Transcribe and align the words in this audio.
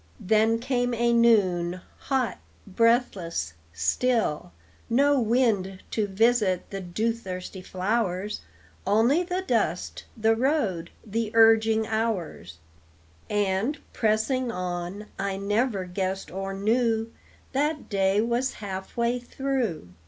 Then 0.19 0.57
came 0.57 0.95
a 0.95 1.13
noon, 1.13 1.81
hot, 1.99 2.39
breathless, 2.65 3.53
still, 3.71 4.51
No 4.89 5.19
wind 5.21 5.83
to 5.91 6.07
visit 6.07 6.71
the 6.71 6.81
dew 6.81 7.13
thirsty 7.13 7.61
flowers, 7.61 8.41
Only 8.87 9.21
the 9.21 9.43
dust, 9.45 10.05
the 10.17 10.35
road, 10.35 10.89
the 11.05 11.29
urging 11.35 11.85
hours; 11.85 12.57
And, 13.29 13.77
pressing 13.93 14.51
on, 14.51 15.05
I 15.19 15.37
never 15.37 15.85
guessed 15.85 16.31
or 16.31 16.51
knew 16.51 17.11
That 17.51 17.87
day 17.87 18.21
was 18.21 18.53
half 18.53 18.97
way 18.97 19.19
through. 19.19 19.89